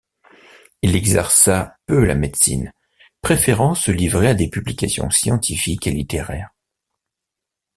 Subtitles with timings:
[0.81, 2.73] Il exerça peu la médecine,
[3.21, 6.49] préférant se livrer à des publications scientifiques et littéraires.